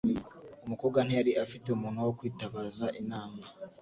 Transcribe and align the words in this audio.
Umukobwa 0.65 0.99
ntiyari 1.01 1.31
afite 1.43 1.65
umuntu 1.69 1.99
wo 2.05 2.13
kwitabaza 2.17 2.85
inama. 3.01 3.43